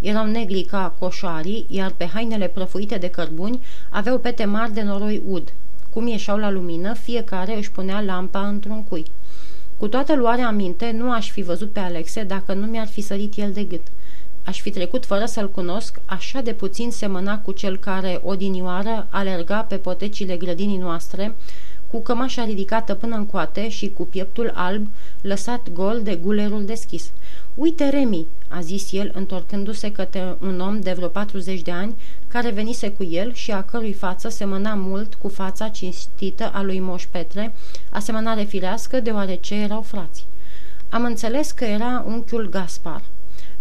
Erau 0.00 0.26
negri 0.26 0.62
ca 0.62 0.94
coșarii, 0.98 1.66
iar 1.68 1.90
pe 1.96 2.06
hainele 2.06 2.46
prăfuite 2.46 2.96
de 2.96 3.08
cărbuni 3.08 3.60
aveau 3.90 4.18
pete 4.18 4.44
mari 4.44 4.72
de 4.74 4.82
noroi 4.82 5.22
ud. 5.28 5.52
Cum 5.90 6.06
ieșeau 6.06 6.38
la 6.38 6.50
lumină, 6.50 6.94
fiecare 6.94 7.56
își 7.56 7.70
punea 7.70 8.00
lampa 8.00 8.46
într-un 8.46 8.84
cui. 8.84 9.04
Cu 9.76 9.88
toată 9.88 10.14
luarea 10.14 10.46
aminte, 10.46 10.90
nu 10.90 11.10
aș 11.10 11.30
fi 11.30 11.42
văzut 11.42 11.72
pe 11.72 11.80
Alexe 11.80 12.22
dacă 12.22 12.52
nu 12.52 12.66
mi-ar 12.66 12.86
fi 12.86 13.00
sărit 13.00 13.36
el 13.36 13.52
de 13.52 13.64
gât. 13.64 13.86
Aș 14.44 14.60
fi 14.60 14.70
trecut 14.70 15.06
fără 15.06 15.24
să-l 15.24 15.50
cunosc, 15.50 16.00
așa 16.06 16.40
de 16.40 16.52
puțin 16.52 16.90
semăna 16.90 17.38
cu 17.38 17.52
cel 17.52 17.76
care, 17.76 18.20
odinioară, 18.24 19.06
alerga 19.10 19.60
pe 19.60 19.76
potecile 19.76 20.36
grădinii 20.36 20.76
noastre, 20.76 21.34
cu 21.90 22.00
cămașa 22.02 22.44
ridicată 22.44 22.94
până 22.94 23.16
în 23.16 23.26
coate 23.26 23.68
și 23.68 23.90
cu 23.90 24.04
pieptul 24.04 24.52
alb 24.54 24.86
lăsat 25.20 25.72
gol 25.72 26.00
de 26.02 26.14
gulerul 26.14 26.64
deschis. 26.64 27.10
Uite, 27.54 27.88
Remi, 27.88 28.26
a 28.48 28.60
zis 28.60 28.92
el, 28.92 29.10
întorcându-se 29.14 29.92
către 29.92 30.36
un 30.40 30.60
om 30.60 30.80
de 30.80 30.92
vreo 30.92 31.08
40 31.08 31.60
de 31.60 31.70
ani, 31.70 31.94
care 32.28 32.50
venise 32.50 32.90
cu 32.90 33.04
el 33.04 33.32
și 33.32 33.50
a 33.50 33.62
cărui 33.62 33.92
față 33.92 34.28
semăna 34.28 34.74
mult 34.74 35.14
cu 35.14 35.28
fața 35.28 35.68
cinstită 35.68 36.50
a 36.54 36.62
lui 36.62 36.80
Moș 36.80 37.06
Petre, 37.10 37.54
asemănare 37.90 38.42
firească 38.42 39.00
deoarece 39.00 39.54
erau 39.54 39.82
frați. 39.82 40.26
Am 40.88 41.04
înțeles 41.04 41.50
că 41.50 41.64
era 41.64 42.04
unchiul 42.06 42.48
Gaspar. 42.48 43.02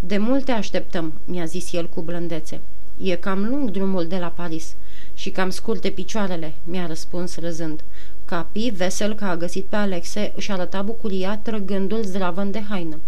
De 0.04 0.18
multe 0.18 0.52
așteptăm, 0.52 1.14
mi-a 1.26 1.46
zis 1.46 1.74
el 1.74 1.88
cu 1.88 2.02
blândețe. 2.02 2.60
E 3.04 3.16
cam 3.16 3.46
lung 3.50 3.70
drumul 3.70 4.08
de 4.08 4.18
la 4.18 4.28
Paris 4.28 4.76
și 5.14 5.30
cam 5.30 5.50
scurte 5.50 5.90
picioarele, 5.90 6.54
mi-a 6.64 6.86
răspuns 6.86 7.38
râzând. 7.38 7.84
Capi, 8.26 8.70
vesel 8.70 9.14
că 9.14 9.26
a 9.26 9.38
găsit 9.38 9.66
pe 9.66 9.76
Alexe, 9.76 10.32
își 10.36 10.52
arăta 10.52 10.82
bucuria 10.82 11.38
trăgându-l 11.38 12.04
zdravăn 12.04 12.52
de 12.52 12.62
haină. 12.70 13.00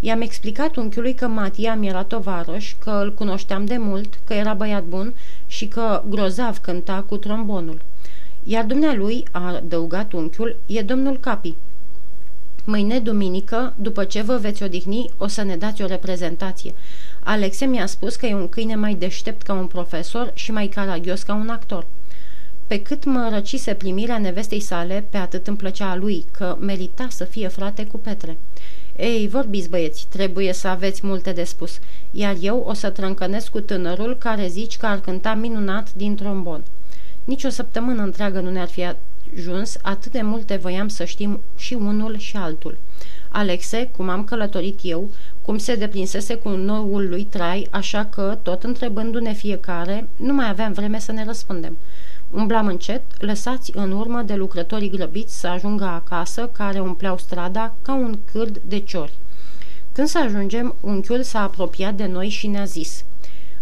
I-am 0.00 0.20
explicat 0.20 0.76
unchiului 0.76 1.14
că 1.14 1.26
Matia 1.26 1.74
mi 1.74 1.88
era 1.88 2.02
tovarăș, 2.02 2.74
că 2.78 2.90
îl 2.90 3.14
cunoșteam 3.14 3.64
de 3.64 3.76
mult, 3.76 4.18
că 4.24 4.34
era 4.34 4.54
băiat 4.54 4.84
bun 4.84 5.14
și 5.46 5.66
că 5.66 6.02
grozav 6.08 6.58
cânta 6.58 7.04
cu 7.08 7.16
trombonul. 7.16 7.80
Iar 8.44 8.64
dumnealui, 8.64 9.24
a 9.30 9.54
adăugat 9.54 10.12
unchiul, 10.12 10.56
e 10.66 10.82
domnul 10.82 11.18
Capi. 11.18 11.54
Mâine, 12.70 12.98
duminică, 12.98 13.74
după 13.76 14.04
ce 14.04 14.22
vă 14.22 14.36
veți 14.36 14.62
odihni, 14.62 15.10
o 15.16 15.26
să 15.26 15.42
ne 15.42 15.56
dați 15.56 15.82
o 15.82 15.86
reprezentație. 15.86 16.74
Alexe 17.22 17.64
mi-a 17.64 17.86
spus 17.86 18.16
că 18.16 18.26
e 18.26 18.34
un 18.34 18.48
câine 18.48 18.74
mai 18.74 18.94
deștept 18.94 19.42
ca 19.42 19.52
un 19.52 19.66
profesor 19.66 20.30
și 20.34 20.52
mai 20.52 20.66
caragios 20.66 21.22
ca 21.22 21.34
un 21.34 21.48
actor. 21.48 21.86
Pe 22.66 22.82
cât 22.82 23.04
mă 23.04 23.28
răcise 23.32 23.74
primirea 23.74 24.18
nevestei 24.18 24.60
sale, 24.60 25.04
pe 25.10 25.16
atât 25.16 25.46
îmi 25.46 25.56
plăcea 25.56 25.90
a 25.90 25.96
lui, 25.96 26.24
că 26.30 26.56
merita 26.60 27.06
să 27.10 27.24
fie 27.24 27.48
frate 27.48 27.86
cu 27.86 27.98
Petre. 27.98 28.36
Ei, 28.96 29.28
vorbiți 29.28 29.68
băieți, 29.68 30.06
trebuie 30.08 30.52
să 30.52 30.68
aveți 30.68 31.06
multe 31.06 31.32
de 31.32 31.44
spus, 31.44 31.78
iar 32.10 32.36
eu 32.40 32.64
o 32.66 32.72
să 32.72 32.90
trâncănesc 32.90 33.50
cu 33.50 33.60
tânărul 33.60 34.16
care 34.16 34.46
zici 34.48 34.76
că 34.76 34.86
ar 34.86 35.00
cânta 35.00 35.34
minunat 35.34 35.94
din 35.94 36.14
trombon. 36.14 36.62
Nici 37.24 37.44
o 37.44 37.48
săptămână 37.48 38.02
întreagă 38.02 38.40
nu 38.40 38.50
ne-ar 38.50 38.68
fi 38.68 38.84
ajuns, 39.36 39.76
atât 39.82 40.12
de 40.12 40.22
multe 40.22 40.56
voiam 40.56 40.88
să 40.88 41.04
știm 41.04 41.40
și 41.56 41.74
unul 41.74 42.18
și 42.18 42.36
altul. 42.36 42.78
Alexe, 43.28 43.90
cum 43.96 44.08
am 44.08 44.24
călătorit 44.24 44.78
eu, 44.82 45.08
cum 45.42 45.58
se 45.58 45.74
deprinsese 45.74 46.34
cu 46.34 46.48
noul 46.48 47.08
lui 47.08 47.24
trai, 47.24 47.68
așa 47.70 48.04
că, 48.04 48.38
tot 48.42 48.62
întrebându-ne 48.62 49.32
fiecare, 49.32 50.08
nu 50.16 50.32
mai 50.32 50.48
aveam 50.48 50.72
vreme 50.72 50.98
să 51.00 51.12
ne 51.12 51.24
răspundem. 51.24 51.76
Umblam 52.30 52.66
încet, 52.66 53.02
lăsați 53.18 53.72
în 53.74 53.92
urmă 53.92 54.22
de 54.22 54.34
lucrătorii 54.34 54.90
grăbiți 54.90 55.40
să 55.40 55.46
ajungă 55.46 55.84
acasă, 55.84 56.50
care 56.52 56.80
umpleau 56.80 57.18
strada 57.18 57.74
ca 57.82 57.94
un 57.94 58.18
cârd 58.32 58.60
de 58.68 58.78
ciori. 58.78 59.12
Când 59.92 60.08
să 60.08 60.18
ajungem, 60.18 60.74
unchiul 60.80 61.22
s-a 61.22 61.42
apropiat 61.42 61.94
de 61.94 62.06
noi 62.06 62.28
și 62.28 62.46
ne-a 62.46 62.64
zis 62.64 63.04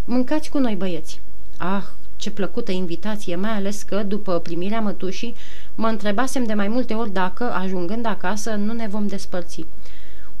Mâncați 0.05 0.49
cu 0.49 0.57
noi, 0.57 0.75
băieți! 0.75 1.19
Ah, 1.57 1.83
ce 2.17 2.31
plăcută 2.31 2.71
invitație, 2.71 3.35
mai 3.35 3.51
ales 3.51 3.83
că, 3.83 4.03
după 4.03 4.39
primirea 4.39 4.79
mătușii, 4.79 5.35
mă 5.75 5.87
întrebasem 5.87 6.43
de 6.43 6.53
mai 6.53 6.67
multe 6.67 6.93
ori 6.93 7.13
dacă, 7.13 7.51
ajungând 7.51 8.05
acasă, 8.05 8.51
nu 8.51 8.73
ne 8.73 8.87
vom 8.87 9.07
despărți. 9.07 9.65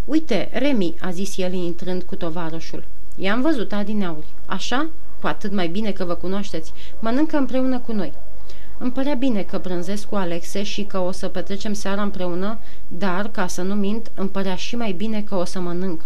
Uite, 0.05 0.49
Remi, 0.51 0.93
a 1.01 1.11
zis 1.11 1.37
el 1.37 1.53
intrând 1.53 2.03
cu 2.03 2.15
tovarășul. 2.15 2.83
I-am 3.15 3.41
văzut 3.41 3.73
adineauri. 3.73 4.27
Așa? 4.45 4.89
Cu 5.21 5.27
atât 5.27 5.51
mai 5.51 5.67
bine 5.67 5.91
că 5.91 6.03
vă 6.03 6.13
cunoașteți. 6.13 6.73
Mănâncă 6.99 7.37
împreună 7.37 7.79
cu 7.79 7.91
noi. 7.91 8.13
Îmi 8.77 8.91
părea 8.91 9.13
bine 9.13 9.41
că 9.41 9.57
brânzesc 9.57 10.07
cu 10.07 10.15
Alexe 10.15 10.63
și 10.63 10.83
că 10.83 10.99
o 10.99 11.11
să 11.11 11.27
petrecem 11.27 11.73
seara 11.73 12.01
împreună, 12.01 12.57
dar, 12.87 13.27
ca 13.27 13.47
să 13.47 13.61
nu 13.61 13.73
mint, 13.73 14.11
îmi 14.15 14.29
părea 14.29 14.55
și 14.55 14.75
mai 14.75 14.91
bine 14.91 15.21
că 15.21 15.35
o 15.35 15.43
să 15.43 15.59
mănânc. 15.59 16.01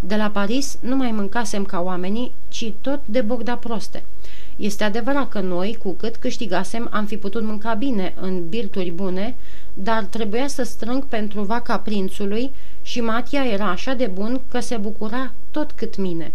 De 0.00 0.16
la 0.16 0.30
Paris 0.30 0.78
nu 0.80 0.96
mai 0.96 1.10
mâncasem 1.10 1.64
ca 1.64 1.80
oamenii, 1.80 2.32
ci 2.48 2.72
tot 2.80 3.00
de 3.04 3.20
bogda 3.20 3.56
proste. 3.56 4.04
Este 4.58 4.84
adevărat 4.84 5.28
că 5.28 5.40
noi, 5.40 5.78
cu 5.82 5.92
cât 5.92 6.16
câștigasem, 6.16 6.88
am 6.92 7.06
fi 7.06 7.16
putut 7.16 7.42
mânca 7.42 7.74
bine 7.74 8.14
în 8.20 8.48
birturi 8.48 8.90
bune, 8.90 9.34
dar 9.74 10.04
trebuia 10.04 10.46
să 10.46 10.62
strâng 10.62 11.04
pentru 11.04 11.42
vaca 11.42 11.78
prințului 11.78 12.50
și 12.82 13.00
Matia 13.00 13.44
era 13.44 13.70
așa 13.70 13.94
de 13.94 14.06
bun 14.06 14.40
că 14.48 14.60
se 14.60 14.76
bucura 14.76 15.32
tot 15.50 15.72
cât 15.72 15.96
mine. 15.96 16.32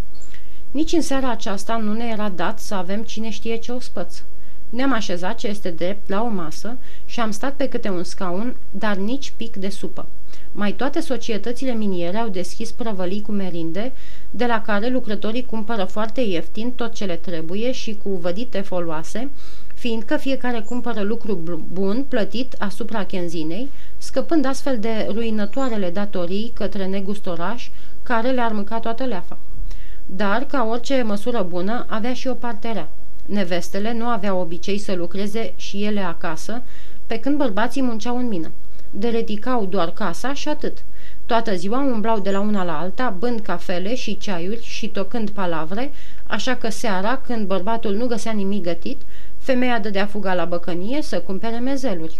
Nici 0.71 0.91
în 0.91 1.01
seara 1.01 1.29
aceasta 1.29 1.77
nu 1.77 1.93
ne 1.93 2.05
era 2.11 2.29
dat 2.29 2.59
să 2.59 2.75
avem 2.75 3.01
cine 3.01 3.29
știe 3.29 3.55
ce 3.55 3.71
ospăț. 3.71 4.21
Ne-am 4.73 4.93
așezat 4.93 5.35
ce 5.35 5.47
este 5.47 5.69
drept 5.69 6.09
la 6.09 6.21
o 6.21 6.27
masă 6.27 6.77
și 7.05 7.19
am 7.19 7.31
stat 7.31 7.53
pe 7.53 7.67
câte 7.67 7.89
un 7.89 8.03
scaun, 8.03 8.55
dar 8.71 8.95
nici 8.95 9.33
pic 9.35 9.55
de 9.55 9.69
supă. 9.69 10.05
Mai 10.51 10.71
toate 10.71 10.99
societățile 10.99 11.73
miniere 11.73 12.17
au 12.17 12.27
deschis 12.27 12.71
prăvălii 12.71 13.21
cu 13.21 13.31
merinde, 13.31 13.91
de 14.31 14.45
la 14.45 14.61
care 14.61 14.89
lucrătorii 14.89 15.45
cumpără 15.45 15.83
foarte 15.83 16.21
ieftin 16.21 16.71
tot 16.71 16.93
ce 16.93 17.05
le 17.05 17.15
trebuie 17.15 17.71
și 17.71 17.97
cu 18.03 18.09
vădite 18.09 18.61
foloase, 18.61 19.29
fiindcă 19.75 20.17
fiecare 20.17 20.59
cumpără 20.59 21.01
lucru 21.01 21.63
bun 21.73 22.05
plătit 22.09 22.55
asupra 22.59 23.05
chenzinei, 23.05 23.69
scăpând 23.97 24.45
astfel 24.45 24.79
de 24.79 25.07
ruinătoarele 25.09 25.89
datorii 25.89 26.51
către 26.55 26.85
negustoraș 26.85 27.69
care 28.03 28.31
le-ar 28.31 28.51
mânca 28.51 28.79
toată 28.79 29.03
leafa. 29.03 29.37
Dar, 30.05 30.43
ca 30.43 30.67
orice 30.69 31.01
măsură 31.01 31.45
bună, 31.49 31.85
avea 31.89 32.13
și 32.13 32.27
o 32.27 32.33
parte 32.33 32.71
rea. 32.71 32.89
Nevestele 33.25 33.93
nu 33.93 34.05
aveau 34.05 34.39
obicei 34.39 34.77
să 34.77 34.93
lucreze 34.93 35.53
și 35.55 35.83
ele 35.83 35.99
acasă, 35.99 36.61
pe 37.07 37.19
când 37.19 37.37
bărbații 37.37 37.81
munceau 37.81 38.17
în 38.17 38.27
mină. 38.27 38.51
Deredicau 38.89 39.65
doar 39.65 39.91
casa 39.91 40.33
și 40.33 40.49
atât. 40.49 40.77
Toată 41.25 41.55
ziua 41.55 41.79
umblau 41.79 42.19
de 42.19 42.31
la 42.31 42.39
una 42.39 42.63
la 42.63 42.79
alta, 42.79 43.15
bând 43.19 43.39
cafele 43.39 43.95
și 43.95 44.17
ceaiuri 44.17 44.63
și 44.63 44.87
tocând 44.87 45.29
palavre, 45.29 45.91
așa 46.27 46.55
că 46.55 46.69
seara, 46.69 47.17
când 47.17 47.47
bărbatul 47.47 47.95
nu 47.95 48.05
găsea 48.05 48.31
nimic 48.31 48.63
gătit, 48.63 49.01
femeia 49.37 49.79
dădea 49.79 50.05
fuga 50.05 50.33
la 50.33 50.45
băcănie 50.45 51.01
să 51.01 51.19
cumpere 51.19 51.59
mezeluri. 51.59 52.19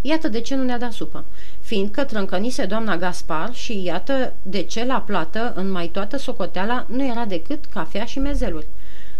Iată 0.00 0.28
de 0.28 0.40
ce 0.40 0.54
nu 0.54 0.62
ne-a 0.62 0.78
dat 0.78 0.92
supă, 0.92 1.24
fiindcă 1.60 2.04
trâncănise 2.04 2.64
doamna 2.64 2.96
Gaspar 2.96 3.54
și 3.54 3.82
iată 3.82 4.32
de 4.42 4.62
ce 4.62 4.84
la 4.84 5.00
plată, 5.00 5.52
în 5.56 5.70
mai 5.70 5.86
toată 5.86 6.16
socoteala, 6.16 6.86
nu 6.88 7.06
era 7.06 7.24
decât 7.24 7.64
cafea 7.64 8.04
și 8.04 8.18
mezeluri. 8.18 8.66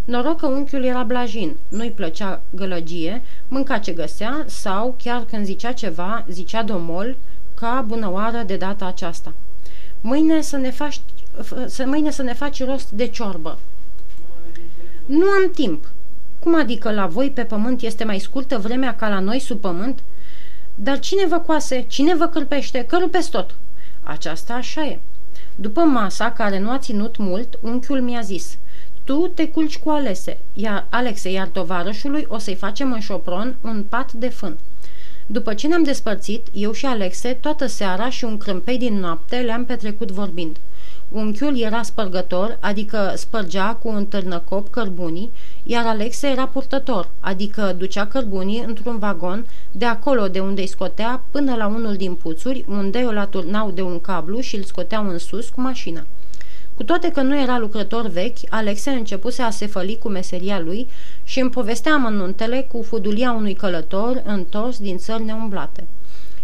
Noroc 0.05 0.41
că 0.41 0.47
unchiul 0.47 0.85
era 0.85 1.03
blajin, 1.03 1.57
nu-i 1.69 1.91
plăcea 1.91 2.43
gălăgie, 2.51 3.23
mânca 3.49 3.79
ce 3.79 3.93
găsea 3.93 4.45
sau, 4.47 4.95
chiar 5.03 5.25
când 5.25 5.45
zicea 5.45 5.73
ceva, 5.73 6.25
zicea 6.29 6.63
domol, 6.63 7.17
ca 7.55 7.85
bunăoară 7.87 8.43
de 8.47 8.57
data 8.57 8.87
aceasta. 8.87 9.33
Mâine 10.01 10.41
să 10.41 10.57
ne 10.57 10.71
faci, 10.71 11.01
să, 11.67 11.85
mâine 11.87 12.11
să 12.11 12.23
ne 12.23 12.33
faci 12.33 12.65
rost 12.65 12.91
de 12.91 13.07
ciorbă. 13.07 13.59
Nu 15.07 15.27
am 15.27 15.51
timp. 15.55 15.89
Cum 16.39 16.55
adică 16.55 16.93
la 16.93 17.07
voi 17.07 17.31
pe 17.31 17.45
pământ 17.45 17.83
este 17.83 18.05
mai 18.05 18.19
scurtă 18.19 18.59
vremea 18.59 18.97
ca 18.97 19.09
la 19.09 19.19
noi 19.19 19.39
sub 19.39 19.61
pământ? 19.61 20.03
Dar 20.75 20.99
cine 20.99 21.27
vă 21.27 21.39
coase? 21.39 21.85
Cine 21.89 22.15
vă 22.15 22.27
cârpește? 22.27 22.85
Că 22.85 22.99
rupeți 23.01 23.31
tot. 23.31 23.55
Aceasta 24.03 24.55
așa 24.55 24.85
e. 24.85 24.99
După 25.55 25.81
masa, 25.81 26.33
care 26.33 26.59
nu 26.59 26.71
a 26.71 26.79
ținut 26.79 27.17
mult, 27.17 27.59
unchiul 27.63 28.01
mi-a 28.01 28.21
zis 28.21 28.59
Tu 29.05 29.31
te 29.35 29.49
culci 29.49 29.79
cu 29.79 29.91
Alese, 29.91 30.39
iar 30.53 30.87
Alexe, 30.91 31.31
iar 31.31 31.47
tovarășului 31.47 32.25
o 32.29 32.39
să-i 32.39 32.55
facem 32.55 32.93
în 32.93 33.01
șopron 33.01 33.57
un 33.63 33.85
pat 33.89 34.13
de 34.13 34.29
fân. 34.29 34.57
După 35.27 35.55
ce 35.55 35.67
ne-am 35.67 35.83
despărțit, 35.83 36.47
eu 36.53 36.73
și 36.73 36.87
Alexe, 36.87 37.39
toată 37.41 37.67
seara 37.67 38.11
și 38.11 38.25
un 38.25 38.37
crâmpei 38.37 38.79
din 38.79 38.99
noapte 38.99 39.37
le-am 39.37 39.65
petrecut 39.65 40.11
vorbind. 40.11 40.57
Unchiul 41.09 41.61
era 41.61 41.83
spărgător, 41.83 42.57
adică 42.61 43.13
spărgea 43.17 43.75
cu 43.75 43.89
un 43.89 44.07
târnăcop 44.07 44.71
cărbunii, 44.71 45.31
iar 45.63 45.87
Alexe 45.87 46.27
era 46.27 46.47
purtător, 46.47 47.09
adică 47.21 47.75
ducea 47.79 48.07
cărbunii 48.07 48.65
într-un 48.67 48.99
vagon 48.99 49.47
de 49.73 49.85
acolo 49.85 50.29
de 50.29 50.41
unde 50.41 50.61
îi 50.61 50.67
scotea 50.67 51.23
până 51.31 51.55
la 51.55 51.67
unul 51.67 51.95
din 51.97 52.15
puțuri, 52.15 52.65
unde 52.69 52.99
îl 52.99 53.19
aturnau 53.19 53.71
de 53.71 53.83
un 53.83 54.01
cablu 54.01 54.41
și 54.41 54.57
îl 54.57 54.63
scoteau 54.63 55.09
în 55.09 55.19
sus 55.19 55.49
cu 55.49 55.61
mașina. 55.61 56.07
Cu 56.77 56.83
toate 56.85 57.11
că 57.11 57.21
nu 57.21 57.41
era 57.41 57.59
lucrător 57.59 58.07
vechi, 58.07 58.37
Alexe 58.49 58.91
începuse 58.91 59.43
a 59.43 59.51
se 59.51 59.67
făli 59.67 59.99
cu 59.99 60.09
meseria 60.09 60.61
lui 60.61 60.87
și 61.25 61.41
îmi 61.41 61.51
povestea 61.51 61.93
amănuntele 61.93 62.67
cu 62.73 62.83
fudulia 62.83 63.33
unui 63.33 63.55
călător 63.55 64.23
întors 64.25 64.79
din 64.79 64.97
țări 64.97 65.25
neumblate. 65.25 65.87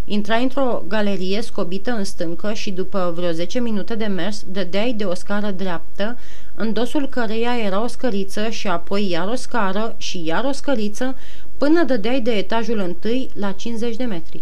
Intra 0.04 0.36
într-o 0.36 0.84
galerie 0.88 1.42
scobită 1.42 1.90
în 1.90 2.04
stâncă 2.04 2.52
și 2.52 2.70
după 2.70 3.12
vreo 3.16 3.30
10 3.30 3.60
minute 3.60 3.94
de 3.94 4.04
mers 4.04 4.44
dădeai 4.52 4.92
de 4.92 5.04
o 5.04 5.14
scară 5.14 5.50
dreaptă, 5.50 6.18
în 6.54 6.72
dosul 6.72 7.08
căreia 7.08 7.58
era 7.64 7.82
o 7.82 7.86
scăriță 7.86 8.48
și 8.48 8.68
apoi 8.68 9.10
iar 9.10 9.28
o 9.28 9.34
scară 9.34 9.94
și 9.96 10.24
iar 10.24 10.44
o 10.44 10.52
scăriță, 10.52 11.16
până 11.58 11.84
dădeai 11.84 12.20
de 12.20 12.30
etajul 12.30 12.78
întâi 12.78 13.30
la 13.34 13.52
50 13.52 13.96
de 13.96 14.04
metri. 14.04 14.40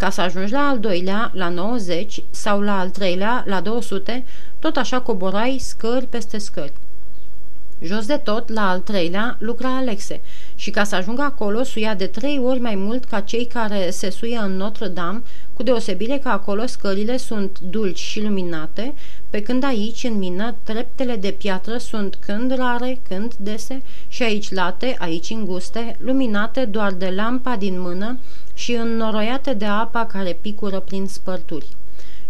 Ca 0.00 0.10
să 0.10 0.20
ajungi 0.20 0.52
la 0.52 0.68
al 0.68 0.78
doilea, 0.78 1.30
la 1.34 1.48
90 1.48 2.22
sau 2.30 2.60
la 2.60 2.78
al 2.78 2.90
treilea, 2.90 3.44
la 3.46 3.60
200, 3.60 4.24
tot 4.58 4.76
așa 4.76 5.00
coborai 5.00 5.56
scări 5.58 6.06
peste 6.06 6.38
scări. 6.38 6.72
Jos 7.82 8.06
de 8.06 8.16
tot, 8.16 8.48
la 8.48 8.68
al 8.68 8.80
treilea, 8.80 9.36
lucra 9.38 9.76
Alexe 9.76 10.20
și 10.54 10.70
ca 10.70 10.84
să 10.84 10.94
ajungă 10.94 11.22
acolo 11.22 11.62
suia 11.62 11.94
de 11.94 12.06
trei 12.06 12.40
ori 12.44 12.60
mai 12.60 12.74
mult 12.74 13.04
ca 13.04 13.20
cei 13.20 13.44
care 13.44 13.90
se 13.90 14.10
suie 14.10 14.36
în 14.36 14.56
Notre-Dame, 14.56 15.22
cu 15.54 15.62
deosebire 15.62 16.18
că 16.18 16.28
acolo 16.28 16.66
scările 16.66 17.16
sunt 17.16 17.58
dulci 17.60 17.98
și 17.98 18.22
luminate, 18.22 18.94
pe 19.30 19.42
când 19.42 19.64
aici, 19.64 20.04
în 20.04 20.18
mină, 20.18 20.54
treptele 20.62 21.16
de 21.16 21.30
piatră 21.30 21.76
sunt 21.78 22.16
când 22.20 22.56
rare, 22.56 22.98
când 23.08 23.34
dese 23.34 23.82
și 24.08 24.22
aici 24.22 24.52
late, 24.52 24.96
aici 24.98 25.30
înguste, 25.30 25.96
luminate 25.98 26.64
doar 26.64 26.92
de 26.92 27.12
lampa 27.16 27.56
din 27.56 27.80
mână 27.80 28.18
și 28.54 28.72
înnoroiate 28.72 29.54
de 29.54 29.64
apa 29.64 30.06
care 30.06 30.38
picură 30.40 30.80
prin 30.80 31.06
spărturi. 31.06 31.66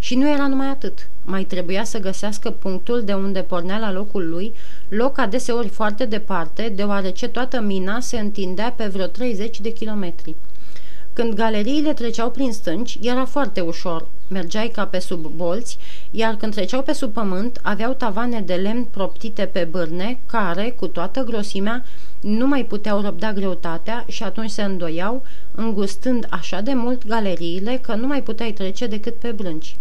Și 0.02 0.14
nu 0.14 0.30
era 0.30 0.47
numai 0.47 0.66
atât. 0.66 1.09
Mai 1.25 1.45
trebuia 1.45 1.85
să 1.85 1.99
găsească 1.99 2.50
punctul 2.50 3.02
de 3.04 3.12
unde 3.12 3.40
pornea 3.40 3.78
la 3.78 3.92
locul 3.92 4.28
lui, 4.28 4.52
loc 4.88 5.19
adeseori 5.19 5.69
foarte 5.69 6.04
departe, 6.04 6.73
deoarece 6.75 7.28
toată 7.28 7.61
mina 7.61 8.00
se 8.00 8.19
întindea 8.19 8.73
pe 8.76 8.87
vreo 8.87 9.07
30 9.07 9.61
de 9.61 9.73
kilometri. 9.73 10.35
Când 11.12 11.35
galeriile 11.35 11.92
treceau 11.92 12.30
prin 12.30 12.52
stânci, 12.52 12.99
era 13.02 13.25
foarte 13.25 13.61
ușor. 13.61 14.07
Mergeai 14.28 14.69
ca 14.69 14.87
pe 14.87 14.99
sub 14.99 15.26
bolți, 15.26 15.78
iar 16.11 16.35
când 16.35 16.54
treceau 16.54 16.83
pe 16.83 16.92
sub 16.92 17.12
pământ, 17.12 17.61
aveau 17.62 17.92
tavane 17.92 18.40
de 18.40 18.54
lemn 18.54 18.85
proptite 18.85 19.45
pe 19.45 19.69
bârne, 19.71 20.19
care, 20.26 20.71
cu 20.71 20.87
toată 20.87 21.23
grosimea, 21.23 21.85
nu 22.21 22.47
mai 22.47 22.64
puteau 22.64 23.00
răbda 23.00 23.33
greutatea 23.33 24.04
și 24.09 24.23
atunci 24.23 24.50
se 24.50 24.62
îndoiau, 24.62 25.23
îngustând 25.54 26.26
așa 26.30 26.61
de 26.61 26.73
mult 26.75 27.07
galeriile 27.07 27.78
că 27.83 27.95
nu 27.95 28.07
mai 28.07 28.23
puteai 28.23 28.52
trece 28.52 28.87
decât 28.87 29.14
pe 29.14 29.30
brânci. 29.30 29.76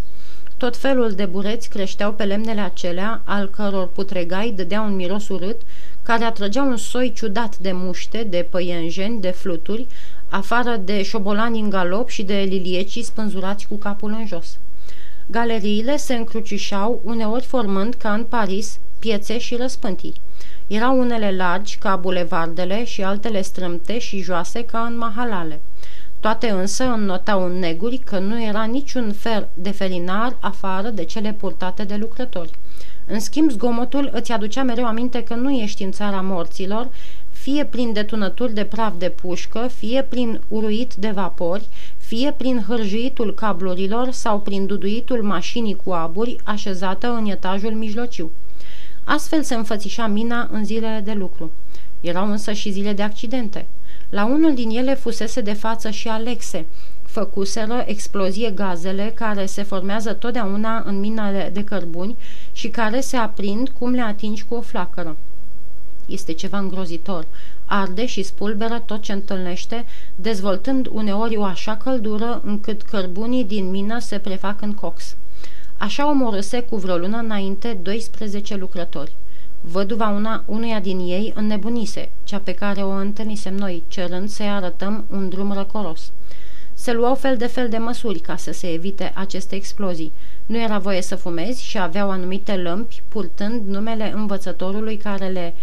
Tot 0.59 0.77
felul 0.77 1.11
de 1.11 1.25
bureți 1.25 1.69
creșteau 1.69 2.13
pe 2.13 2.23
lemnele 2.23 2.61
acelea, 2.61 3.21
al 3.23 3.47
căror 3.47 3.87
putregai 3.87 4.53
dădea 4.55 4.81
un 4.81 4.95
miros 4.95 5.27
urât, 5.29 5.61
care 6.03 6.23
atrăgea 6.23 6.63
un 6.63 6.77
soi 6.77 7.13
ciudat 7.15 7.57
de 7.57 7.71
muște, 7.71 8.23
de 8.23 8.47
păienjeni, 8.49 9.21
de 9.21 9.29
fluturi, 9.29 9.87
afară 10.29 10.75
de 10.75 11.03
șobolani 11.03 11.59
în 11.59 11.69
galop 11.69 12.09
și 12.09 12.23
de 12.23 12.33
liliecii 12.33 13.03
spânzurați 13.03 13.67
cu 13.67 13.75
capul 13.75 14.11
în 14.11 14.27
jos. 14.27 14.57
Galeriile 15.25 15.97
se 15.97 16.15
încrucișau, 16.15 17.01
uneori 17.03 17.43
formând, 17.43 17.93
ca 17.93 18.13
în 18.13 18.23
Paris, 18.23 18.79
piețe 18.99 19.37
și 19.37 19.55
răspântii. 19.55 20.13
Erau 20.67 20.99
unele 20.99 21.35
largi, 21.35 21.77
ca 21.77 21.95
bulevardele, 21.95 22.83
și 22.83 23.03
altele 23.03 23.41
strâmte 23.41 23.99
și 23.99 24.21
joase, 24.21 24.65
ca 24.65 24.79
în 24.79 24.97
mahalale. 24.97 25.59
Toate 26.19 26.49
însă 26.49 26.83
înnotau 26.83 27.45
în 27.45 27.59
neguri 27.59 27.97
că 27.97 28.19
nu 28.19 28.43
era 28.43 28.63
niciun 28.63 29.11
fel 29.11 29.47
de 29.53 29.71
felinar 29.71 30.37
afară 30.39 30.89
de 30.89 31.03
cele 31.03 31.33
purtate 31.33 31.83
de 31.83 31.95
lucrători. 31.95 32.51
În 33.05 33.19
schimb, 33.19 33.49
zgomotul 33.49 34.09
îți 34.13 34.31
aducea 34.31 34.63
mereu 34.63 34.85
aminte 34.85 35.23
că 35.23 35.33
nu 35.33 35.51
ești 35.51 35.83
în 35.83 35.91
țara 35.91 36.21
morților, 36.21 36.89
fie 37.31 37.65
prin 37.65 37.93
detunături 37.93 38.53
de 38.53 38.63
praf 38.63 38.93
de 38.97 39.09
pușcă, 39.09 39.69
fie 39.75 40.03
prin 40.09 40.41
uruit 40.47 40.93
de 40.93 41.09
vapori, 41.09 41.67
fie 41.97 42.33
prin 42.37 42.63
hârjuitul 42.67 43.33
cablurilor 43.33 44.11
sau 44.11 44.39
prin 44.39 44.65
duduitul 44.65 45.23
mașinii 45.23 45.75
cu 45.83 45.91
aburi 45.91 46.35
așezată 46.43 47.07
în 47.07 47.25
etajul 47.25 47.71
mijlociu. 47.71 48.31
Astfel 49.03 49.43
se 49.43 49.55
înfățișa 49.55 50.07
mina 50.07 50.49
în 50.51 50.65
zilele 50.65 50.99
de 50.99 51.13
lucru. 51.13 51.51
Erau 52.01 52.31
însă 52.31 52.51
și 52.51 52.71
zile 52.71 52.93
de 52.93 53.01
accidente. 53.01 53.65
La 54.09 54.25
unul 54.25 54.53
din 54.53 54.69
ele 54.69 54.95
fusese 54.95 55.41
de 55.41 55.53
față 55.53 55.89
și 55.89 56.07
Alexe. 56.07 56.65
Făcuseră 57.03 57.83
explozie 57.85 58.49
gazele 58.49 59.11
care 59.15 59.45
se 59.45 59.63
formează 59.63 60.13
totdeauna 60.13 60.83
în 60.85 60.99
minele 60.99 61.49
de 61.53 61.63
cărbuni 61.63 62.15
și 62.51 62.67
care 62.67 62.99
se 62.99 63.17
aprind 63.17 63.69
cum 63.69 63.91
le 63.91 64.01
atingi 64.01 64.43
cu 64.43 64.55
o 64.55 64.61
flacără. 64.61 65.17
Este 66.05 66.33
ceva 66.33 66.57
îngrozitor. 66.57 67.25
Arde 67.65 68.05
și 68.05 68.23
spulberă 68.23 68.83
tot 68.85 69.01
ce 69.01 69.11
întâlnește, 69.11 69.85
dezvoltând 70.15 70.87
uneori 70.91 71.37
o 71.37 71.43
așa 71.43 71.75
căldură 71.75 72.41
încât 72.45 72.81
cărbunii 72.81 73.43
din 73.43 73.69
mină 73.69 73.99
se 73.99 74.17
prefac 74.17 74.61
în 74.61 74.73
cox. 74.73 75.15
Așa 75.77 76.09
omorâse 76.09 76.59
cu 76.59 76.75
vreo 76.75 76.97
lună 76.97 77.17
înainte 77.17 77.77
12 77.81 78.55
lucrători. 78.55 79.11
Văduva 79.61 80.07
una, 80.09 80.43
unuia 80.45 80.79
din 80.79 80.99
ei 80.99 81.33
înnebunise, 81.35 82.09
cea 82.23 82.39
pe 82.39 82.53
care 82.53 82.81
o 82.81 82.89
întâlnisem 82.89 83.55
noi, 83.55 83.83
cerând 83.87 84.29
să-i 84.29 84.49
arătăm 84.49 85.05
un 85.11 85.29
drum 85.29 85.53
răcoros. 85.53 86.11
Se 86.73 86.93
luau 86.93 87.15
fel 87.15 87.37
de 87.37 87.45
fel 87.45 87.69
de 87.69 87.77
măsuri 87.77 88.19
ca 88.19 88.35
să 88.35 88.51
se 88.51 88.73
evite 88.73 89.11
aceste 89.15 89.55
explozii. 89.55 90.11
Nu 90.45 90.57
era 90.61 90.77
voie 90.77 91.01
să 91.01 91.15
fumezi 91.15 91.63
și 91.63 91.79
aveau 91.79 92.09
anumite 92.09 92.55
lămpi, 92.55 93.01
purtând 93.07 93.67
numele 93.67 94.11
învățătorului 94.13 94.97
care 94.97 95.27
le 95.27 95.53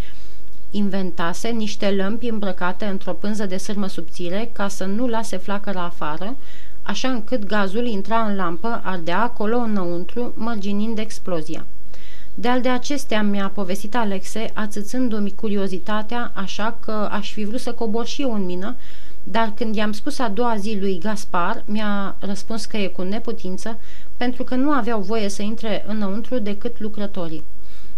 inventase 0.71 1.47
niște 1.49 1.91
lămpi 1.91 2.27
îmbrăcate 2.27 2.85
într-o 2.85 3.13
pânză 3.13 3.45
de 3.45 3.57
sârmă 3.57 3.87
subțire 3.87 4.49
ca 4.53 4.67
să 4.67 4.85
nu 4.85 5.07
lase 5.07 5.37
flacăra 5.37 5.83
afară, 5.83 6.35
așa 6.83 7.09
încât 7.09 7.45
gazul 7.45 7.85
intra 7.85 8.19
în 8.19 8.35
lampă, 8.35 8.81
ardea 8.83 9.21
acolo 9.21 9.57
înăuntru, 9.57 10.33
mărginind 10.35 10.97
explozia. 10.97 11.65
De-al 12.39 12.61
de 12.61 12.69
acestea 12.69 13.23
mi-a 13.23 13.51
povestit 13.53 13.95
Alexe, 13.95 14.51
ațățându-mi 14.53 15.33
curiozitatea, 15.35 16.31
așa 16.33 16.77
că 16.79 16.91
aș 16.91 17.31
fi 17.31 17.43
vrut 17.43 17.59
să 17.59 17.73
cobor 17.73 18.05
și 18.05 18.21
eu 18.21 18.33
în 18.33 18.45
mină, 18.45 18.75
dar 19.23 19.53
când 19.55 19.75
i-am 19.75 19.91
spus 19.91 20.19
a 20.19 20.27
doua 20.27 20.55
zi 20.57 20.77
lui 20.79 20.99
Gaspar, 20.99 21.63
mi-a 21.65 22.15
răspuns 22.19 22.65
că 22.65 22.77
e 22.77 22.87
cu 22.87 23.01
neputință, 23.01 23.79
pentru 24.17 24.43
că 24.43 24.55
nu 24.55 24.71
aveau 24.71 25.01
voie 25.01 25.29
să 25.29 25.41
intre 25.41 25.83
înăuntru 25.87 26.39
decât 26.39 26.79
lucrătorii. 26.79 27.43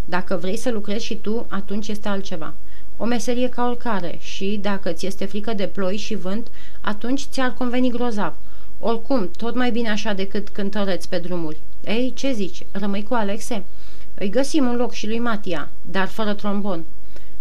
Dacă 0.04 0.36
vrei 0.36 0.56
să 0.56 0.70
lucrezi 0.70 1.04
și 1.04 1.14
tu, 1.16 1.46
atunci 1.48 1.88
este 1.88 2.08
altceva. 2.08 2.54
O 2.96 3.04
meserie 3.04 3.48
ca 3.48 3.66
oricare 3.66 4.16
și, 4.20 4.58
dacă 4.62 4.92
ți 4.92 5.06
este 5.06 5.24
frică 5.24 5.52
de 5.52 5.66
ploi 5.66 5.96
și 5.96 6.14
vânt, 6.14 6.48
atunci 6.80 7.26
ți-ar 7.30 7.54
conveni 7.54 7.90
grozav. 7.90 8.34
Oricum, 8.78 9.30
tot 9.36 9.54
mai 9.54 9.70
bine 9.70 9.90
așa 9.90 10.12
decât 10.12 10.48
cântăreți 10.48 11.08
pe 11.08 11.18
drumuri. 11.18 11.60
Ei, 11.84 12.12
ce 12.14 12.32
zici? 12.32 12.66
Rămâi 12.70 13.02
cu 13.02 13.14
Alexe?" 13.14 13.64
Îi 14.22 14.30
găsim 14.30 14.66
un 14.66 14.76
loc 14.76 14.92
și 14.92 15.06
lui 15.06 15.18
Matia, 15.18 15.68
dar 15.90 16.08
fără 16.08 16.34
trombon. 16.34 16.84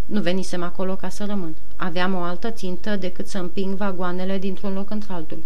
Nu 0.05 0.21
venisem 0.21 0.63
acolo 0.63 0.95
ca 0.95 1.09
să 1.09 1.25
rămân. 1.27 1.55
Aveam 1.75 2.13
o 2.13 2.21
altă 2.21 2.49
țintă 2.49 2.95
decât 2.95 3.27
să 3.27 3.37
împing 3.37 3.75
vagoanele 3.75 4.37
dintr-un 4.37 4.73
loc 4.73 4.89
într-altul. 4.89 5.43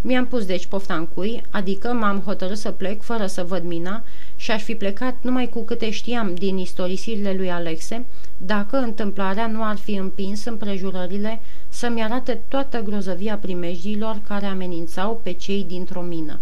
Mi-am 0.00 0.26
pus 0.26 0.46
deci 0.46 0.66
pofta 0.66 0.94
în 0.94 1.06
cui, 1.06 1.42
adică 1.50 1.88
m-am 1.92 2.20
hotărât 2.20 2.58
să 2.58 2.70
plec 2.70 3.02
fără 3.02 3.26
să 3.26 3.44
văd 3.44 3.64
mina 3.64 4.02
și 4.36 4.50
aș 4.50 4.62
fi 4.62 4.74
plecat 4.74 5.14
numai 5.20 5.48
cu 5.48 5.64
câte 5.64 5.90
știam 5.90 6.34
din 6.34 6.58
istorisirile 6.58 7.34
lui 7.36 7.50
Alexe, 7.50 8.04
dacă 8.36 8.76
întâmplarea 8.76 9.46
nu 9.46 9.64
ar 9.64 9.76
fi 9.76 9.94
împins 9.94 10.44
împrejurările 10.44 11.40
să-mi 11.68 12.02
arate 12.02 12.40
toată 12.48 12.82
grozăvia 12.82 13.36
primejdiilor 13.36 14.20
care 14.28 14.46
amenințau 14.46 15.20
pe 15.22 15.32
cei 15.32 15.64
dintr-o 15.68 16.02
mină. 16.02 16.38